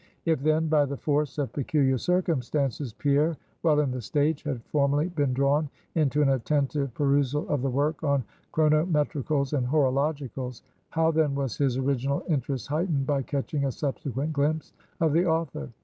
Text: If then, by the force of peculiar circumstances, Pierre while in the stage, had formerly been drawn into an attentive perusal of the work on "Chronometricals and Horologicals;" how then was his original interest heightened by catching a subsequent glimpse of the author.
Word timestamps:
If 0.25 0.39
then, 0.41 0.67
by 0.67 0.85
the 0.85 0.97
force 0.97 1.37
of 1.37 1.53
peculiar 1.53 1.99
circumstances, 1.99 2.91
Pierre 2.91 3.37
while 3.61 3.79
in 3.81 3.91
the 3.91 4.01
stage, 4.01 4.41
had 4.41 4.63
formerly 4.63 5.09
been 5.09 5.31
drawn 5.31 5.69
into 5.93 6.23
an 6.23 6.29
attentive 6.29 6.91
perusal 6.95 7.47
of 7.47 7.61
the 7.61 7.69
work 7.69 8.03
on 8.03 8.23
"Chronometricals 8.51 9.53
and 9.55 9.67
Horologicals;" 9.67 10.63
how 10.89 11.11
then 11.11 11.35
was 11.35 11.55
his 11.57 11.77
original 11.77 12.23
interest 12.27 12.67
heightened 12.67 13.05
by 13.05 13.21
catching 13.21 13.65
a 13.65 13.71
subsequent 13.71 14.33
glimpse 14.33 14.73
of 14.99 15.13
the 15.13 15.27
author. 15.27 15.69